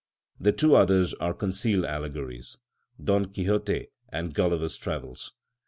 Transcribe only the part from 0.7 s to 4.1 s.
others are concealed allegories, "Don Quixote"